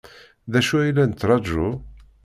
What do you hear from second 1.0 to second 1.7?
nettṛaju?